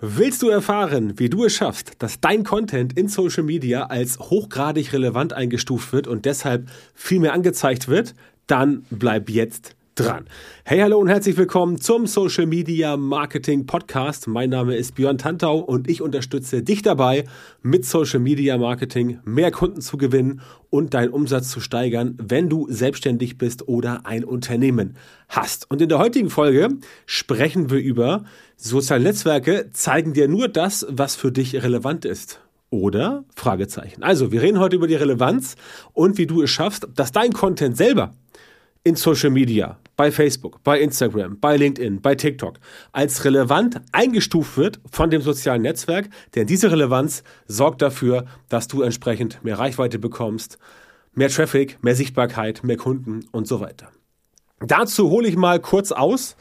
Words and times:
Willst 0.00 0.42
du 0.42 0.50
erfahren, 0.50 1.18
wie 1.18 1.30
du 1.30 1.46
es 1.46 1.54
schaffst, 1.54 1.92
dass 2.00 2.20
dein 2.20 2.44
Content 2.44 2.98
in 2.98 3.08
Social 3.08 3.42
Media 3.42 3.86
als 3.86 4.18
hochgradig 4.18 4.92
relevant 4.92 5.32
eingestuft 5.32 5.94
wird 5.94 6.06
und 6.06 6.26
deshalb 6.26 6.68
viel 6.92 7.18
mehr 7.18 7.32
angezeigt 7.32 7.88
wird? 7.88 8.14
Dann 8.46 8.84
bleib 8.90 9.30
jetzt 9.30 9.74
dran. 9.96 10.26
Hey, 10.64 10.80
hallo 10.80 10.98
und 10.98 11.08
herzlich 11.08 11.38
willkommen 11.38 11.80
zum 11.80 12.06
Social 12.06 12.44
Media 12.44 12.98
Marketing 12.98 13.64
Podcast. 13.64 14.26
Mein 14.26 14.50
Name 14.50 14.76
ist 14.76 14.94
Björn 14.94 15.16
Tantau 15.16 15.58
und 15.58 15.88
ich 15.88 16.02
unterstütze 16.02 16.62
dich 16.62 16.82
dabei, 16.82 17.24
mit 17.62 17.86
Social 17.86 18.20
Media 18.20 18.58
Marketing 18.58 19.20
mehr 19.24 19.50
Kunden 19.50 19.80
zu 19.80 19.96
gewinnen 19.96 20.42
und 20.68 20.92
deinen 20.92 21.12
Umsatz 21.12 21.48
zu 21.48 21.60
steigern, 21.60 22.14
wenn 22.20 22.50
du 22.50 22.66
selbstständig 22.68 23.38
bist 23.38 23.68
oder 23.68 24.04
ein 24.04 24.24
Unternehmen 24.24 24.96
hast. 25.30 25.70
Und 25.70 25.80
in 25.80 25.88
der 25.88 25.98
heutigen 25.98 26.28
Folge 26.28 26.68
sprechen 27.06 27.70
wir 27.70 27.78
über 27.78 28.24
soziale 28.56 29.02
Netzwerke 29.02 29.70
zeigen 29.72 30.12
dir 30.12 30.28
nur 30.28 30.48
das, 30.48 30.86
was 30.90 31.16
für 31.16 31.32
dich 31.32 31.54
relevant 31.62 32.04
ist. 32.04 32.40
Oder? 32.68 33.24
Fragezeichen. 33.34 34.02
Also, 34.02 34.30
wir 34.30 34.42
reden 34.42 34.58
heute 34.58 34.76
über 34.76 34.88
die 34.88 34.94
Relevanz 34.94 35.56
und 35.94 36.18
wie 36.18 36.26
du 36.26 36.42
es 36.42 36.50
schaffst, 36.50 36.86
dass 36.94 37.12
dein 37.12 37.32
Content 37.32 37.78
selber 37.78 38.12
in 38.86 38.94
Social 38.94 39.30
Media, 39.30 39.78
bei 39.96 40.12
Facebook, 40.12 40.62
bei 40.62 40.80
Instagram, 40.80 41.40
bei 41.40 41.56
LinkedIn, 41.56 42.00
bei 42.02 42.14
TikTok 42.14 42.58
als 42.92 43.24
relevant 43.24 43.80
eingestuft 43.92 44.56
wird 44.56 44.80
von 44.90 45.10
dem 45.10 45.22
sozialen 45.22 45.62
Netzwerk, 45.62 46.08
denn 46.34 46.46
diese 46.46 46.70
Relevanz 46.70 47.22
sorgt 47.46 47.82
dafür, 47.82 48.26
dass 48.48 48.68
du 48.68 48.82
entsprechend 48.82 49.42
mehr 49.42 49.58
Reichweite 49.58 49.98
bekommst, 49.98 50.58
mehr 51.14 51.30
Traffic, 51.30 51.82
mehr 51.82 51.96
Sichtbarkeit, 51.96 52.62
mehr 52.62 52.76
Kunden 52.76 53.24
und 53.32 53.48
so 53.48 53.60
weiter. 53.60 53.90
Dazu 54.60 55.10
hole 55.10 55.28
ich 55.28 55.36
mal 55.36 55.60
kurz 55.60 55.92
aus. 55.92 56.36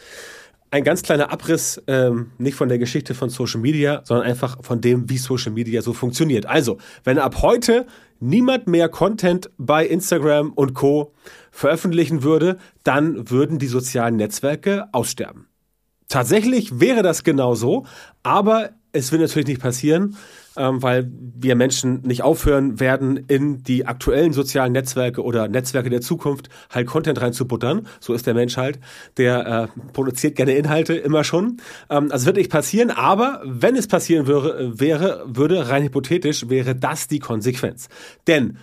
Ein 0.71 0.83
ganz 0.83 1.03
kleiner 1.03 1.31
Abriss, 1.31 1.81
ähm, 1.87 2.31
nicht 2.37 2.55
von 2.55 2.67
der 2.67 2.79
Geschichte 2.79 3.13
von 3.13 3.29
Social 3.29 3.61
Media, 3.61 4.01
sondern 4.03 4.27
einfach 4.27 4.57
von 4.61 4.81
dem, 4.81 5.09
wie 5.09 5.17
Social 5.17 5.51
Media 5.51 5.81
so 5.81 5.93
funktioniert. 5.93 6.45
Also, 6.45 6.77
wenn 7.03 7.17
ab 7.17 7.41
heute 7.41 7.85
niemand 8.19 8.67
mehr 8.67 8.89
Content 8.89 9.49
bei 9.57 9.85
Instagram 9.85 10.51
und 10.53 10.73
Co 10.73 11.13
veröffentlichen 11.51 12.23
würde, 12.23 12.57
dann 12.83 13.29
würden 13.29 13.59
die 13.59 13.67
sozialen 13.67 14.15
Netzwerke 14.15 14.87
aussterben. 14.91 15.47
Tatsächlich 16.07 16.79
wäre 16.79 17.03
das 17.03 17.23
genau 17.23 17.55
so, 17.55 17.85
aber 18.23 18.71
es 18.91 19.11
wird 19.11 19.21
natürlich 19.21 19.47
nicht 19.47 19.61
passieren, 19.61 20.15
ähm, 20.57 20.81
weil 20.81 21.11
wir 21.11 21.55
Menschen 21.55 22.01
nicht 22.01 22.23
aufhören 22.23 22.79
werden, 22.79 23.17
in 23.17 23.63
die 23.63 23.85
aktuellen 23.85 24.33
sozialen 24.33 24.73
Netzwerke 24.73 25.23
oder 25.23 25.47
Netzwerke 25.47 25.89
der 25.89 26.01
Zukunft 26.01 26.49
halt 26.69 26.87
Content 26.87 27.21
reinzubuttern. 27.21 27.87
So 27.99 28.13
ist 28.13 28.27
der 28.27 28.33
Mensch 28.33 28.57
halt. 28.57 28.79
Der 29.17 29.69
äh, 29.75 29.79
produziert 29.93 30.35
gerne 30.35 30.55
Inhalte 30.55 30.93
immer 30.93 31.23
schon. 31.23 31.57
Ähm, 31.89 32.11
also 32.11 32.25
wird 32.25 32.37
nicht 32.37 32.51
passieren, 32.51 32.91
aber 32.91 33.41
wenn 33.45 33.75
es 33.75 33.87
passieren 33.87 34.27
wäre, 34.27 34.79
wäre, 34.79 35.23
würde 35.27 35.69
rein 35.69 35.83
hypothetisch, 35.83 36.49
wäre 36.49 36.75
das 36.75 37.07
die 37.07 37.19
Konsequenz. 37.19 37.89
Denn 38.27 38.57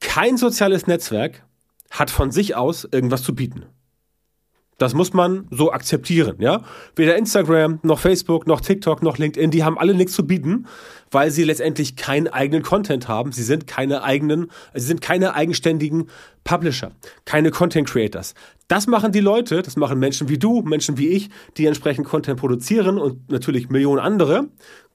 kein 0.00 0.36
soziales 0.36 0.86
Netzwerk 0.86 1.44
hat 1.90 2.10
von 2.10 2.30
sich 2.30 2.54
aus 2.54 2.88
irgendwas 2.90 3.22
zu 3.22 3.34
bieten. 3.34 3.64
Das 4.80 4.94
muss 4.94 5.12
man 5.12 5.46
so 5.50 5.72
akzeptieren, 5.72 6.36
ja. 6.38 6.62
Weder 6.96 7.14
Instagram, 7.14 7.80
noch 7.82 7.98
Facebook, 7.98 8.46
noch 8.46 8.62
TikTok, 8.62 9.02
noch 9.02 9.18
LinkedIn, 9.18 9.50
die 9.50 9.62
haben 9.62 9.76
alle 9.76 9.92
nichts 9.92 10.14
zu 10.14 10.26
bieten, 10.26 10.64
weil 11.10 11.30
sie 11.30 11.44
letztendlich 11.44 11.96
keinen 11.96 12.28
eigenen 12.28 12.62
Content 12.62 13.06
haben. 13.06 13.30
Sie 13.30 13.42
sind 13.42 13.66
keine 13.66 14.02
eigenen, 14.02 14.50
sie 14.72 14.86
sind 14.86 15.02
keine 15.02 15.34
eigenständigen 15.34 16.06
Publisher, 16.44 16.92
keine 17.26 17.50
Content 17.50 17.90
Creators. 17.90 18.32
Das 18.68 18.86
machen 18.86 19.12
die 19.12 19.20
Leute, 19.20 19.60
das 19.60 19.76
machen 19.76 19.98
Menschen 19.98 20.30
wie 20.30 20.38
du, 20.38 20.62
Menschen 20.62 20.96
wie 20.96 21.08
ich, 21.08 21.28
die 21.58 21.66
entsprechend 21.66 22.06
Content 22.06 22.40
produzieren 22.40 22.96
und 22.96 23.30
natürlich 23.30 23.68
Millionen 23.68 24.00
andere 24.00 24.48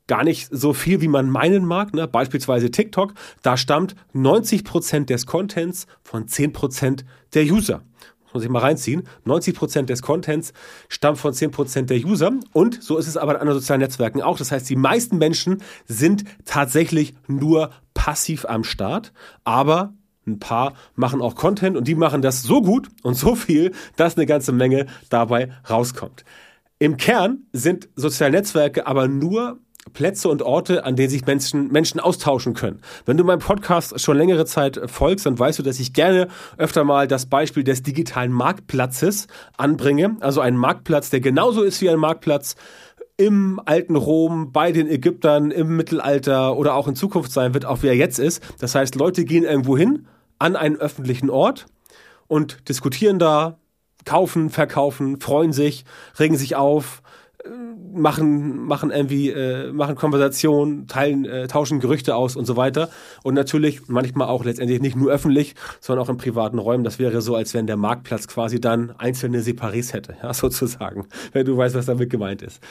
gar 0.07 0.23
nicht 0.23 0.49
so 0.51 0.73
viel, 0.73 1.01
wie 1.01 1.07
man 1.07 1.29
meinen 1.29 1.63
mag. 1.63 1.93
Ne? 1.93 2.07
Beispielsweise 2.07 2.71
TikTok, 2.71 3.13
da 3.43 3.55
stammt 3.55 3.95
90 4.13 4.63
Prozent 4.63 5.11
des 5.11 5.27
Contents 5.27 5.85
von 6.01 6.27
10 6.27 6.53
Prozent 6.53 7.05
der 7.35 7.43
User 7.43 7.83
muss 8.35 8.43
ich 8.43 8.49
mal 8.49 8.59
reinziehen. 8.59 9.03
90% 9.25 9.83
des 9.83 10.01
Contents 10.01 10.53
stammt 10.89 11.17
von 11.17 11.33
10% 11.33 11.83
der 11.83 11.97
User 12.05 12.31
und 12.53 12.83
so 12.83 12.97
ist 12.97 13.07
es 13.07 13.17
aber 13.17 13.33
in 13.33 13.39
anderen 13.39 13.59
sozialen 13.59 13.81
Netzwerken 13.81 14.21
auch. 14.21 14.37
Das 14.37 14.51
heißt, 14.51 14.69
die 14.69 14.75
meisten 14.75 15.17
Menschen 15.17 15.63
sind 15.87 16.25
tatsächlich 16.45 17.15
nur 17.27 17.71
passiv 17.93 18.45
am 18.45 18.63
Start, 18.63 19.13
aber 19.43 19.93
ein 20.27 20.39
paar 20.39 20.73
machen 20.95 21.21
auch 21.21 21.35
Content 21.35 21.77
und 21.77 21.87
die 21.87 21.95
machen 21.95 22.21
das 22.21 22.43
so 22.43 22.61
gut 22.61 22.89
und 23.03 23.15
so 23.15 23.35
viel, 23.35 23.71
dass 23.95 24.17
eine 24.17 24.25
ganze 24.25 24.51
Menge 24.51 24.87
dabei 25.09 25.51
rauskommt. 25.69 26.25
Im 26.77 26.97
Kern 26.97 27.45
sind 27.53 27.87
soziale 27.95 28.33
Netzwerke 28.33 28.85
aber 28.85 29.07
nur 29.07 29.59
Plätze 29.93 30.29
und 30.29 30.41
Orte, 30.41 30.83
an 30.83 30.95
denen 30.95 31.09
sich 31.09 31.25
Menschen, 31.25 31.71
Menschen 31.71 31.99
austauschen 31.99 32.53
können. 32.53 32.81
Wenn 33.05 33.17
du 33.17 33.23
meinem 33.23 33.39
Podcast 33.39 33.99
schon 33.99 34.17
längere 34.17 34.45
Zeit 34.45 34.79
folgst, 34.87 35.25
dann 35.25 35.37
weißt 35.37 35.59
du, 35.59 35.63
dass 35.63 35.79
ich 35.79 35.93
gerne 35.93 36.27
öfter 36.57 36.83
mal 36.83 37.07
das 37.07 37.27
Beispiel 37.27 37.63
des 37.63 37.83
digitalen 37.83 38.31
Marktplatzes 38.31 39.27
anbringe. 39.57 40.17
Also 40.19 40.41
ein 40.41 40.57
Marktplatz, 40.57 41.09
der 41.09 41.19
genauso 41.19 41.63
ist 41.63 41.81
wie 41.81 41.89
ein 41.89 41.99
Marktplatz 41.99 42.55
im 43.17 43.61
alten 43.63 43.95
Rom, 43.95 44.51
bei 44.51 44.71
den 44.71 44.89
Ägyptern, 44.89 45.51
im 45.51 45.77
Mittelalter 45.77 46.57
oder 46.57 46.73
auch 46.73 46.87
in 46.87 46.95
Zukunft 46.95 47.31
sein 47.31 47.53
wird, 47.53 47.65
auch 47.65 47.81
wie 47.81 47.87
er 47.87 47.95
jetzt 47.95 48.19
ist. 48.19 48.43
Das 48.59 48.75
heißt, 48.75 48.95
Leute 48.95 49.23
gehen 49.23 49.43
irgendwo 49.43 49.77
hin, 49.77 50.07
an 50.37 50.55
einen 50.55 50.75
öffentlichen 50.75 51.29
Ort 51.29 51.65
und 52.27 52.67
diskutieren 52.67 53.19
da, 53.19 53.57
kaufen, 54.03 54.49
verkaufen, 54.49 55.19
freuen 55.21 55.53
sich, 55.53 55.85
regen 56.19 56.37
sich 56.37 56.55
auf, 56.55 57.01
machen, 57.93 58.65
machen 58.65 58.91
irgendwie, 58.91 59.29
äh, 59.29 59.71
machen 59.71 59.95
Konversationen, 59.95 60.87
teilen, 60.87 61.25
äh, 61.25 61.47
tauschen 61.47 61.79
Gerüchte 61.79 62.15
aus 62.15 62.35
und 62.35 62.45
so 62.45 62.57
weiter. 62.57 62.89
Und 63.23 63.33
natürlich 63.33 63.87
manchmal 63.87 64.27
auch 64.27 64.43
letztendlich 64.43 64.81
nicht 64.81 64.95
nur 64.95 65.11
öffentlich, 65.11 65.55
sondern 65.79 66.05
auch 66.05 66.09
in 66.09 66.17
privaten 66.17 66.59
Räumen. 66.59 66.83
Das 66.83 66.99
wäre 66.99 67.21
so, 67.21 67.35
als 67.35 67.53
wenn 67.53 67.67
der 67.67 67.77
Marktplatz 67.77 68.27
quasi 68.27 68.59
dann 68.59 68.91
einzelne 68.97 69.41
Separés 69.41 69.93
hätte, 69.93 70.15
ja, 70.23 70.33
sozusagen, 70.33 71.07
wenn 71.31 71.45
du 71.45 71.57
weißt, 71.57 71.75
was 71.75 71.85
damit 71.85 72.09
gemeint 72.09 72.41
ist. 72.41 72.61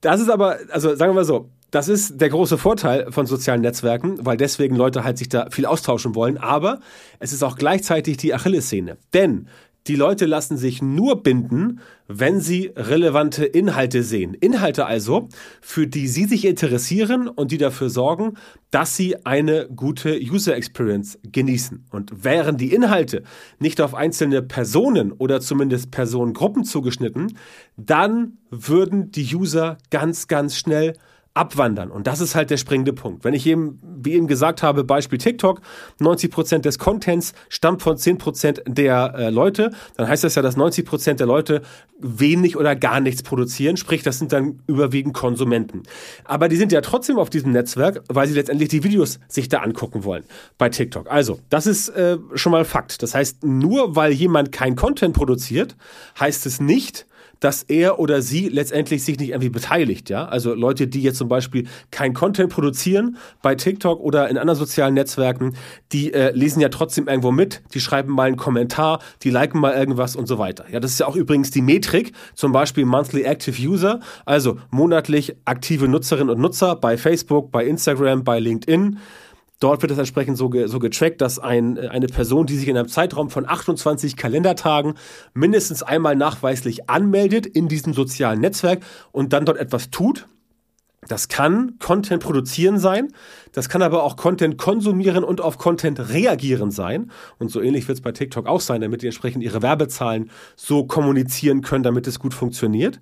Das 0.00 0.20
ist 0.20 0.30
aber, 0.30 0.58
also 0.70 0.94
sagen 0.96 1.14
wir 1.14 1.24
so, 1.24 1.50
das 1.70 1.88
ist 1.88 2.20
der 2.20 2.30
große 2.30 2.58
Vorteil 2.58 3.12
von 3.12 3.26
sozialen 3.26 3.60
Netzwerken, 3.60 4.18
weil 4.24 4.36
deswegen 4.36 4.74
Leute 4.74 5.04
halt 5.04 5.18
sich 5.18 5.28
da 5.28 5.48
viel 5.50 5.66
austauschen 5.66 6.16
wollen. 6.16 6.36
Aber 6.36 6.80
es 7.20 7.32
ist 7.32 7.44
auch 7.44 7.56
gleichzeitig 7.56 8.16
die 8.16 8.34
Achillessehne. 8.34 8.96
Denn 9.14 9.46
die 9.86 9.96
Leute 9.96 10.26
lassen 10.26 10.56
sich 10.56 10.82
nur 10.82 11.22
binden, 11.22 11.80
wenn 12.06 12.40
sie 12.40 12.70
relevante 12.76 13.44
Inhalte 13.44 14.02
sehen. 14.02 14.34
Inhalte 14.34 14.84
also, 14.84 15.28
für 15.60 15.86
die 15.86 16.06
sie 16.06 16.24
sich 16.24 16.44
interessieren 16.44 17.28
und 17.28 17.50
die 17.50 17.58
dafür 17.58 17.88
sorgen, 17.88 18.34
dass 18.70 18.96
sie 18.96 19.24
eine 19.24 19.68
gute 19.74 20.20
User 20.20 20.54
Experience 20.54 21.18
genießen. 21.22 21.86
Und 21.90 22.24
wären 22.24 22.56
die 22.56 22.74
Inhalte 22.74 23.22
nicht 23.58 23.80
auf 23.80 23.94
einzelne 23.94 24.42
Personen 24.42 25.12
oder 25.12 25.40
zumindest 25.40 25.90
Personengruppen 25.90 26.64
zugeschnitten, 26.64 27.38
dann 27.76 28.38
würden 28.50 29.10
die 29.10 29.34
User 29.34 29.78
ganz, 29.90 30.28
ganz 30.28 30.56
schnell 30.56 30.94
abwandern. 31.34 31.90
Und 31.90 32.06
das 32.06 32.20
ist 32.20 32.34
halt 32.34 32.50
der 32.50 32.56
springende 32.56 32.92
Punkt. 32.92 33.24
Wenn 33.24 33.34
ich 33.34 33.46
eben, 33.46 33.78
wie 33.82 34.14
eben 34.14 34.26
gesagt 34.26 34.62
habe, 34.62 34.82
Beispiel 34.82 35.18
TikTok, 35.18 35.60
90% 36.00 36.58
des 36.58 36.78
Contents 36.78 37.34
stammt 37.48 37.82
von 37.82 37.96
10% 37.96 38.68
der 38.68 39.14
äh, 39.16 39.30
Leute, 39.30 39.70
dann 39.96 40.08
heißt 40.08 40.24
das 40.24 40.34
ja, 40.34 40.42
dass 40.42 40.56
90% 40.56 41.14
der 41.14 41.26
Leute 41.26 41.62
wenig 42.00 42.56
oder 42.56 42.74
gar 42.74 43.00
nichts 43.00 43.22
produzieren, 43.22 43.76
sprich, 43.76 44.02
das 44.02 44.18
sind 44.18 44.32
dann 44.32 44.60
überwiegend 44.66 45.14
Konsumenten. 45.14 45.84
Aber 46.24 46.48
die 46.48 46.56
sind 46.56 46.72
ja 46.72 46.80
trotzdem 46.80 47.18
auf 47.18 47.30
diesem 47.30 47.52
Netzwerk, 47.52 48.02
weil 48.08 48.26
sie 48.26 48.34
letztendlich 48.34 48.70
die 48.70 48.82
Videos 48.82 49.20
sich 49.28 49.48
da 49.48 49.58
angucken 49.58 50.02
wollen 50.02 50.24
bei 50.58 50.68
TikTok. 50.68 51.10
Also, 51.10 51.38
das 51.48 51.66
ist 51.66 51.90
äh, 51.90 52.18
schon 52.34 52.52
mal 52.52 52.64
Fakt. 52.64 53.02
Das 53.02 53.14
heißt, 53.14 53.44
nur 53.44 53.94
weil 53.94 54.12
jemand 54.12 54.50
kein 54.50 54.74
Content 54.74 55.14
produziert, 55.14 55.76
heißt 56.18 56.46
es 56.46 56.60
nicht, 56.60 57.06
dass 57.40 57.62
er 57.64 57.98
oder 57.98 58.22
sie 58.22 58.48
letztendlich 58.48 59.02
sich 59.02 59.18
nicht 59.18 59.30
irgendwie 59.30 59.48
beteiligt, 59.48 60.10
ja. 60.10 60.26
Also 60.26 60.54
Leute, 60.54 60.86
die 60.86 61.02
jetzt 61.02 61.18
zum 61.18 61.28
Beispiel 61.28 61.66
kein 61.90 62.12
Content 62.14 62.52
produzieren 62.52 63.16
bei 63.42 63.54
TikTok 63.54 64.00
oder 64.00 64.28
in 64.28 64.38
anderen 64.38 64.58
sozialen 64.58 64.94
Netzwerken, 64.94 65.56
die 65.92 66.12
äh, 66.12 66.32
lesen 66.32 66.60
ja 66.60 66.68
trotzdem 66.68 67.08
irgendwo 67.08 67.32
mit, 67.32 67.62
die 67.74 67.80
schreiben 67.80 68.12
mal 68.12 68.28
einen 68.28 68.36
Kommentar, 68.36 69.00
die 69.22 69.30
liken 69.30 69.60
mal 69.60 69.74
irgendwas 69.74 70.16
und 70.16 70.26
so 70.26 70.38
weiter. 70.38 70.66
Ja, 70.70 70.80
das 70.80 70.92
ist 70.92 71.00
ja 71.00 71.06
auch 71.06 71.16
übrigens 71.16 71.50
die 71.50 71.62
Metrik, 71.62 72.12
zum 72.34 72.52
Beispiel 72.52 72.84
Monthly 72.84 73.22
Active 73.22 73.60
User, 73.60 74.00
also 74.26 74.58
monatlich 74.70 75.36
aktive 75.46 75.88
Nutzerinnen 75.88 76.30
und 76.30 76.40
Nutzer 76.40 76.76
bei 76.76 76.96
Facebook, 76.96 77.50
bei 77.50 77.64
Instagram, 77.64 78.22
bei 78.22 78.38
LinkedIn. 78.38 78.98
Dort 79.60 79.82
wird 79.82 79.92
es 79.92 79.98
entsprechend 79.98 80.38
so, 80.38 80.48
ge, 80.48 80.66
so 80.66 80.78
getrackt, 80.78 81.20
dass 81.20 81.38
ein, 81.38 81.76
äh, 81.76 81.88
eine 81.88 82.06
Person, 82.06 82.46
die 82.46 82.56
sich 82.56 82.66
in 82.66 82.76
einem 82.76 82.88
Zeitraum 82.88 83.30
von 83.30 83.48
28 83.48 84.16
Kalendertagen 84.16 84.94
mindestens 85.34 85.82
einmal 85.82 86.16
nachweislich 86.16 86.88
anmeldet 86.88 87.46
in 87.46 87.68
diesem 87.68 87.92
sozialen 87.92 88.40
Netzwerk 88.40 88.82
und 89.12 89.32
dann 89.32 89.44
dort 89.44 89.58
etwas 89.58 89.90
tut. 89.90 90.26
Das 91.08 91.28
kann 91.28 91.78
Content 91.78 92.22
produzieren 92.22 92.78
sein, 92.78 93.08
das 93.52 93.70
kann 93.70 93.80
aber 93.80 94.02
auch 94.02 94.16
Content 94.16 94.58
konsumieren 94.58 95.24
und 95.24 95.40
auf 95.40 95.56
Content 95.56 95.98
reagieren 96.10 96.70
sein. 96.70 97.10
Und 97.38 97.50
so 97.50 97.62
ähnlich 97.62 97.88
wird 97.88 97.96
es 97.96 98.02
bei 98.02 98.12
TikTok 98.12 98.46
auch 98.46 98.60
sein, 98.60 98.82
damit 98.82 99.00
die 99.00 99.06
entsprechend 99.06 99.42
ihre 99.42 99.62
Werbezahlen 99.62 100.30
so 100.56 100.84
kommunizieren 100.84 101.62
können, 101.62 101.84
damit 101.84 102.06
es 102.06 102.18
gut 102.18 102.34
funktioniert. 102.34 103.00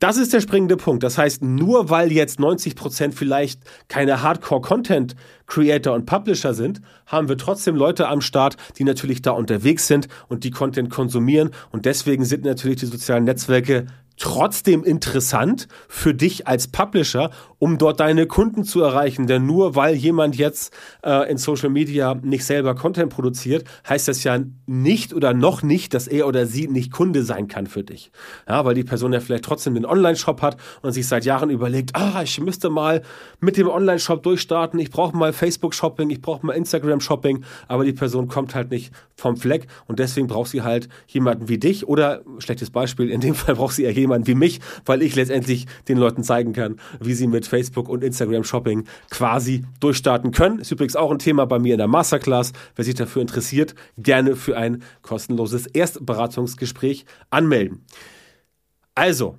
Das 0.00 0.16
ist 0.16 0.32
der 0.32 0.40
springende 0.40 0.78
Punkt. 0.78 1.02
Das 1.02 1.18
heißt, 1.18 1.44
nur 1.44 1.90
weil 1.90 2.10
jetzt 2.10 2.40
90 2.40 2.74
Prozent 2.74 3.14
vielleicht 3.14 3.60
keine 3.88 4.22
Hardcore-Content-Creator 4.22 5.94
und 5.94 6.06
Publisher 6.06 6.54
sind, 6.54 6.80
haben 7.04 7.28
wir 7.28 7.36
trotzdem 7.36 7.76
Leute 7.76 8.08
am 8.08 8.22
Start, 8.22 8.56
die 8.78 8.84
natürlich 8.84 9.20
da 9.20 9.32
unterwegs 9.32 9.86
sind 9.86 10.08
und 10.28 10.42
die 10.44 10.52
Content 10.52 10.88
konsumieren. 10.88 11.50
Und 11.70 11.84
deswegen 11.84 12.24
sind 12.24 12.44
natürlich 12.44 12.78
die 12.78 12.86
sozialen 12.86 13.24
Netzwerke 13.24 13.88
trotzdem 14.16 14.84
interessant 14.84 15.68
für 15.86 16.14
dich 16.14 16.48
als 16.48 16.68
Publisher, 16.68 17.30
um 17.60 17.78
dort 17.78 18.00
deine 18.00 18.26
Kunden 18.26 18.64
zu 18.64 18.82
erreichen. 18.82 19.26
Denn 19.26 19.46
nur 19.46 19.76
weil 19.76 19.94
jemand 19.94 20.36
jetzt 20.36 20.74
äh, 21.04 21.30
in 21.30 21.38
Social 21.38 21.70
Media 21.70 22.14
nicht 22.22 22.44
selber 22.44 22.74
Content 22.74 23.10
produziert, 23.10 23.64
heißt 23.88 24.08
das 24.08 24.24
ja 24.24 24.40
nicht 24.66 25.14
oder 25.14 25.32
noch 25.32 25.62
nicht, 25.62 25.94
dass 25.94 26.08
er 26.08 26.26
oder 26.26 26.46
sie 26.46 26.68
nicht 26.68 26.92
Kunde 26.92 27.22
sein 27.22 27.48
kann 27.48 27.66
für 27.66 27.82
dich. 27.82 28.10
Ja, 28.48 28.64
weil 28.64 28.74
die 28.74 28.84
Person 28.84 29.12
ja 29.12 29.20
vielleicht 29.20 29.44
trotzdem 29.44 29.74
den 29.74 29.86
Online-Shop 29.86 30.42
hat 30.42 30.58
und 30.82 30.92
sich 30.92 31.06
seit 31.06 31.24
Jahren 31.24 31.48
überlegt, 31.48 31.94
ah, 31.94 32.22
ich 32.22 32.40
müsste 32.40 32.68
mal 32.68 33.02
mit 33.40 33.56
dem 33.56 33.68
Online-Shop 33.68 34.22
durchstarten, 34.22 34.78
ich 34.80 34.90
brauche 34.90 35.16
mal 35.16 35.32
Facebook-Shopping, 35.32 36.10
ich 36.10 36.20
brauche 36.20 36.44
mal 36.44 36.52
Instagram-Shopping, 36.52 37.44
aber 37.68 37.84
die 37.84 37.92
Person 37.92 38.28
kommt 38.28 38.54
halt 38.54 38.70
nicht 38.70 38.92
vom 39.16 39.36
Fleck 39.36 39.66
und 39.86 39.98
deswegen 39.98 40.26
braucht 40.26 40.50
sie 40.50 40.62
halt 40.62 40.88
jemanden 41.06 41.48
wie 41.48 41.58
dich 41.58 41.86
oder, 41.86 42.22
schlechtes 42.38 42.70
Beispiel, 42.70 43.10
in 43.10 43.20
dem 43.20 43.34
Fall 43.34 43.54
braucht 43.54 43.74
sie 43.74 43.84
ja 43.84 43.90
jemanden, 43.90 44.10
jemand 44.10 44.26
wie 44.26 44.34
mich, 44.34 44.60
weil 44.84 45.02
ich 45.02 45.14
letztendlich 45.14 45.66
den 45.88 45.98
Leuten 45.98 46.24
zeigen 46.24 46.52
kann, 46.52 46.76
wie 47.00 47.14
sie 47.14 47.28
mit 47.28 47.46
Facebook 47.50 47.88
und 47.88 48.02
Instagram 48.02 48.44
Shopping 48.44 48.84
quasi 49.10 49.64
durchstarten 49.80 50.30
können. 50.30 50.60
Ist 50.60 50.72
übrigens 50.72 50.96
auch 50.96 51.10
ein 51.10 51.18
Thema 51.18 51.44
bei 51.44 51.58
mir 51.58 51.74
in 51.74 51.78
der 51.78 51.88
Masterclass. 51.88 52.52
Wer 52.76 52.84
sich 52.84 52.94
dafür 52.94 53.20
interessiert, 53.20 53.74
gerne 53.98 54.36
für 54.36 54.56
ein 54.56 54.82
kostenloses 55.02 55.66
Erstberatungsgespräch 55.66 57.04
anmelden. 57.28 57.84
Also, 58.94 59.36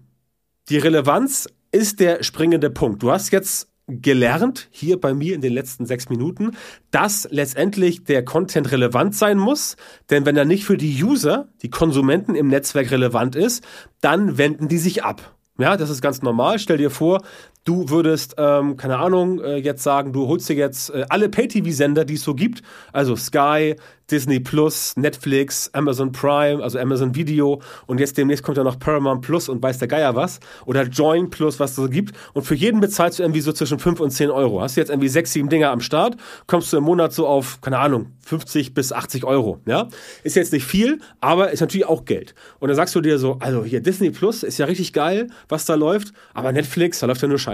die 0.70 0.78
Relevanz 0.78 1.48
ist 1.72 2.00
der 2.00 2.24
springende 2.24 2.70
Punkt. 2.70 3.02
Du 3.02 3.12
hast 3.12 3.32
jetzt 3.32 3.72
gelernt, 3.88 4.68
hier 4.72 5.00
bei 5.00 5.14
mir 5.14 5.36
in 5.36 5.42
den 5.42 5.54
letzten 5.54 5.86
sechs 5.86 6.10
Minuten, 6.10 6.52
dass 6.92 7.28
letztendlich 7.30 8.04
der 8.04 8.24
Content 8.24 8.72
relevant 8.72 9.16
sein 9.16 9.38
muss. 9.38 9.76
Denn 10.10 10.26
wenn 10.26 10.38
er 10.38 10.46
nicht 10.46 10.64
für 10.64 10.78
die 10.78 11.04
User, 11.04 11.50
die 11.62 11.70
Konsumenten 11.70 12.36
im 12.36 12.48
Netzwerk 12.48 12.92
relevant 12.92 13.36
ist, 13.36 13.64
dann 14.00 14.38
wenden 14.38 14.68
die 14.68 14.78
sich 14.78 15.04
ab. 15.04 15.36
Ja, 15.58 15.78
das 15.78 15.90
ist 15.90 16.02
ganz 16.02 16.22
normal. 16.22 16.60
Stell 16.60 16.78
dir 16.78 16.90
vor, 16.90 17.22
du 17.64 17.90
würdest, 17.90 18.36
ähm, 18.38 18.78
keine 18.78 18.98
Ahnung, 18.98 19.40
äh, 19.42 19.58
jetzt 19.58 19.84
sagen, 19.84 20.14
du 20.14 20.28
holst 20.28 20.50
dir 20.50 20.56
jetzt 20.56 20.90
äh, 20.90 21.06
alle 21.10 21.30
Pay-TV-Sender, 21.30 22.06
die 22.06 22.16
es 22.16 22.24
so 22.24 22.34
gibt, 22.34 22.62
also 22.92 23.16
Sky, 23.16 23.76
Disney 24.12 24.40
Plus, 24.42 24.98
Netflix, 24.98 25.70
Amazon 25.74 26.12
Prime, 26.12 26.62
also 26.62 26.78
Amazon 26.78 27.16
Video 27.16 27.62
und 27.88 28.00
jetzt 28.00 28.18
demnächst 28.18 28.44
kommt 28.44 28.58
ja 28.58 28.64
noch 28.64 28.78
Paramount 28.78 29.22
Plus 29.22 29.48
und 29.48 29.64
weiß 29.64 29.78
der 29.78 29.88
Geier 29.88 30.16
was 30.16 30.40
oder 30.66 30.84
Join 30.84 31.30
Plus, 31.30 31.60
was 31.60 31.72
es 31.72 31.76
so 31.78 31.88
gibt 31.88 32.16
und 32.34 32.44
für 32.44 32.56
jeden 32.56 32.82
bezahlst 32.82 33.20
du 33.20 33.24
irgendwie 33.24 33.40
so 33.42 33.54
zwischen 33.54 33.80
5 33.80 34.00
und 34.02 34.12
10 34.12 34.30
Euro. 34.30 34.62
Hast 34.62 34.76
du 34.76 34.82
jetzt 34.82 34.90
irgendwie 34.90 35.08
6, 35.08 35.32
7 35.32 35.50
Dinger 35.50 35.72
am 35.72 35.80
Start, 35.80 36.18
kommst 36.46 36.74
du 36.74 36.78
im 36.78 36.84
Monat 36.84 37.14
so 37.14 37.26
auf, 37.26 37.62
keine 37.62 37.80
Ahnung, 37.80 38.08
50 38.26 38.74
bis 38.74 38.92
80 38.92 39.24
Euro, 39.24 39.60
ja? 39.66 39.88
Ist 40.24 40.36
jetzt 40.36 40.52
nicht 40.52 40.66
viel, 40.66 41.00
aber 41.22 41.52
ist 41.52 41.62
natürlich 41.62 41.88
auch 41.88 42.04
Geld. 42.06 42.36
Und 42.60 42.68
dann 42.68 42.76
sagst 42.76 42.94
du 42.96 43.02
dir 43.02 43.18
so, 43.18 43.38
also 43.40 43.64
hier 43.64 43.82
Disney 43.82 44.10
Plus 44.10 44.44
ist 44.44 44.58
ja 44.58 44.66
richtig 44.66 44.92
geil, 44.94 45.28
was 45.48 45.66
da 45.66 45.76
läuft, 45.76 46.14
aber 46.34 46.52
Netflix, 46.52 47.00
da 47.00 47.08
läuft 47.08 47.22
ja 47.22 47.28
nur 47.30 47.40
Scheiße. 47.40 47.51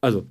Also, 0.00 0.26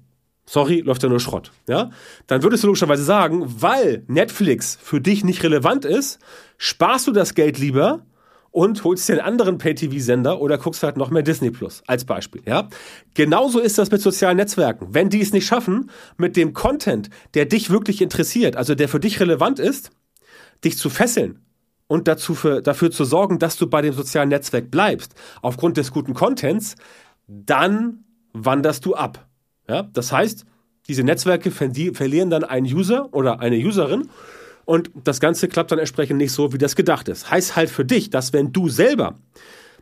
sorry, 0.46 0.82
läuft 0.82 1.04
ja 1.04 1.10
nur 1.10 1.20
Schrott. 1.20 1.52
Ja? 1.68 1.92
Dann 2.26 2.44
würdest 2.44 2.64
du 2.64 2.68
logischerweise 2.68 3.04
sagen, 3.04 3.44
weil 3.62 4.04
Netflix 4.08 4.78
für 4.82 5.02
dich 5.02 5.24
nicht 5.24 5.44
relevant 5.44 5.86
ist, 5.86 6.20
sparst 6.58 7.08
du 7.08 7.12
das 7.12 7.36
Geld 7.36 7.60
lieber 7.60 8.06
und 8.52 8.84
holst 8.84 9.08
dir 9.08 9.14
einen 9.14 9.22
anderen 9.22 9.58
Pay-TV-Sender 9.60 10.42
oder 10.42 10.58
guckst 10.58 10.82
halt 10.82 10.98
noch 10.98 11.12
mehr 11.12 11.22
Disney 11.22 11.52
Plus 11.52 11.84
als 11.86 12.06
Beispiel. 12.06 12.42
Ja? 12.46 12.70
Genauso 13.14 13.60
ist 13.60 13.78
das 13.78 13.92
mit 13.92 14.02
sozialen 14.02 14.38
Netzwerken. 14.38 14.88
Wenn 14.94 15.10
die 15.10 15.22
es 15.22 15.34
nicht 15.34 15.46
schaffen, 15.46 15.92
mit 16.18 16.36
dem 16.36 16.54
Content, 16.54 17.10
der 17.34 17.46
dich 17.46 17.70
wirklich 17.70 18.02
interessiert, 18.02 18.56
also 18.56 18.74
der 18.74 18.90
für 18.90 19.00
dich 19.00 19.20
relevant 19.20 19.60
ist, 19.60 19.92
dich 20.64 20.78
zu 20.78 20.90
fesseln 20.90 21.46
und 21.88 22.08
dazu 22.08 22.36
für, 22.36 22.62
dafür 22.62 22.90
zu 22.90 23.06
sorgen, 23.06 23.38
dass 23.38 23.58
du 23.58 23.68
bei 23.68 23.82
dem 23.82 23.94
sozialen 23.94 24.30
Netzwerk 24.30 24.72
bleibst, 24.72 25.14
aufgrund 25.42 25.78
des 25.78 25.92
guten 25.92 26.14
Contents, 26.14 26.76
dann 27.28 28.06
wanderst 28.46 28.86
du 28.86 28.96
ab. 28.96 29.28
Ja, 29.68 29.84
das 29.84 30.12
heißt, 30.12 30.46
diese 30.88 31.04
Netzwerke 31.04 31.52
verlieren 31.52 32.30
dann 32.30 32.44
einen 32.44 32.66
User 32.66 33.14
oder 33.14 33.40
eine 33.42 33.58
Userin 33.58 34.10
und 34.66 34.92
das 35.04 35.20
Ganze 35.20 35.48
klappt 35.48 35.72
dann 35.72 35.80
entsprechend 35.80 36.18
nicht 36.18 36.32
so, 36.32 36.54
wie 36.54 36.58
das 36.58 36.76
gedacht 36.76 37.10
ist. 37.10 37.30
Heißt 37.30 37.56
halt 37.56 37.70
für 37.70 37.86
dich, 37.86 38.10
dass 38.10 38.34
wenn 38.34 38.54
du 38.54 38.70
selber 38.70 39.16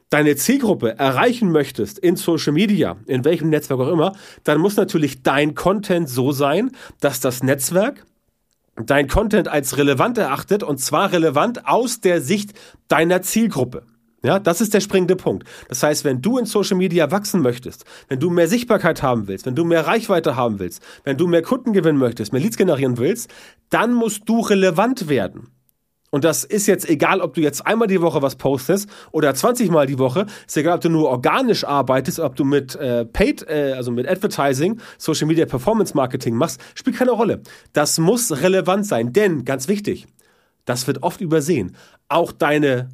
deine 0.10 0.36
Zielgruppe 0.36 0.98
erreichen 0.98 1.52
möchtest 1.52 2.00
in 2.00 2.16
Social 2.16 2.54
Media, 2.54 2.98
in 3.06 3.26
welchem 3.26 3.50
Netzwerk 3.50 3.80
auch 3.80 3.92
immer, 3.92 4.14
dann 4.44 4.60
muss 4.60 4.76
natürlich 4.76 5.24
dein 5.24 5.56
Content 5.56 6.10
so 6.10 6.32
sein, 6.32 6.72
dass 7.00 7.20
das 7.20 7.44
Netzwerk 7.44 8.06
dein 8.76 9.08
Content 9.08 9.48
als 9.48 9.78
relevant 9.78 10.18
erachtet 10.18 10.64
und 10.64 10.80
zwar 10.80 11.12
relevant 11.12 11.68
aus 11.68 12.02
der 12.02 12.22
Sicht 12.22 12.54
deiner 12.88 13.22
Zielgruppe. 13.22 13.84
Ja, 14.26 14.40
das 14.40 14.60
ist 14.60 14.74
der 14.74 14.80
springende 14.80 15.16
Punkt. 15.16 15.48
Das 15.70 15.84
heißt, 15.84 16.04
wenn 16.04 16.20
du 16.20 16.40
in 16.40 16.46
Social 16.46 16.78
Media 16.78 17.12
wachsen 17.12 17.42
möchtest, 17.42 17.86
wenn 18.08 18.20
du 18.20 18.32
mehr 18.32 18.48
Sichtbarkeit 18.48 19.04
haben 19.04 19.28
willst, 19.28 19.46
wenn 19.46 19.54
du 19.54 19.66
mehr 19.66 19.86
Reichweite 19.86 20.36
haben 20.36 20.58
willst, 20.58 20.82
wenn 21.04 21.16
du 21.16 21.28
mehr 21.28 21.44
Kunden 21.44 21.74
gewinnen 21.74 22.00
möchtest, 22.00 22.34
mehr 22.34 22.42
Leads 22.42 22.58
generieren 22.58 22.98
willst, 22.98 23.30
dann 23.70 23.94
musst 23.94 24.28
du 24.28 24.40
relevant 24.40 25.10
werden. 25.10 25.52
Und 26.10 26.24
das 26.24 26.44
ist 26.44 26.66
jetzt 26.66 26.90
egal, 26.90 27.22
ob 27.22 27.36
du 27.36 27.42
jetzt 27.42 27.68
einmal 27.68 27.88
die 27.88 28.02
Woche 28.02 28.24
was 28.24 28.36
postest 28.36 28.90
oder 29.12 29.36
20 29.36 29.70
Mal 29.70 29.86
die 29.86 30.00
Woche. 30.00 30.26
Ist 30.48 30.58
egal, 30.58 30.78
ob 30.78 30.82
du 30.82 30.90
nur 30.90 31.08
organisch 31.10 31.64
arbeitest, 31.64 32.20
ob 32.20 32.36
du 32.36 32.46
mit 32.46 32.76
äh, 32.78 33.06
Paid, 33.06 33.48
äh, 33.48 33.74
also 33.76 33.92
mit 33.92 34.08
Advertising, 34.08 34.80
Social 34.98 35.28
Media 35.28 35.46
Performance 35.46 35.94
Marketing 35.96 36.34
machst, 36.34 36.60
spielt 36.74 36.98
keine 36.98 37.12
Rolle. 37.12 37.42
Das 37.74 38.00
muss 38.00 38.32
relevant 38.42 38.88
sein, 38.88 39.14
denn 39.14 39.46
ganz 39.46 39.68
wichtig, 39.68 40.08
das 40.64 40.88
wird 40.88 41.04
oft 41.04 41.22
übersehen. 41.22 41.76
Auch 42.08 42.32
deine 42.32 42.90